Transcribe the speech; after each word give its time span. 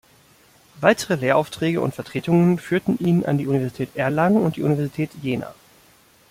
Weitere 0.79 1.13
Lehraufträge 1.13 1.79
und 1.79 1.93
Vertretungen 1.93 2.57
führten 2.57 2.97
ihn 2.97 3.23
an 3.23 3.37
die 3.37 3.45
Universität 3.45 3.95
Erlangen 3.95 4.37
und 4.41 4.55
die 4.55 4.63
Universität 4.63 5.11
Jena. 5.21 5.53